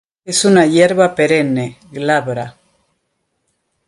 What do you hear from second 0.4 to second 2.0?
una hierba perenne,